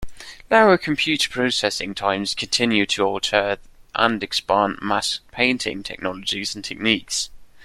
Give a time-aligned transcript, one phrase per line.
[0.49, 3.59] Lower computer processing times continue to alter
[3.93, 7.29] and expand matte painting technologies and techniques.